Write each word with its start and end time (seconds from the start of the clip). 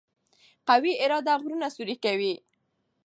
قوي 0.67 0.93
اراده 1.03 1.33
غرونه 1.41 1.67
سوري 1.75 1.95
کوي. 2.03 2.33